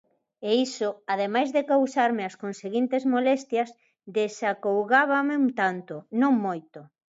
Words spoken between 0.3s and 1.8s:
e iso, ademais de